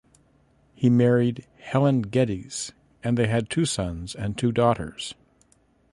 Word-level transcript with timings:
He 0.73 0.89
married 0.89 1.45
Helen 1.59 2.01
Geddes 2.01 2.71
and 3.03 3.19
they 3.19 3.27
had 3.27 3.51
two 3.51 3.65
sons 3.67 4.15
and 4.15 4.35
two 4.35 4.51
daughters. 4.51 5.13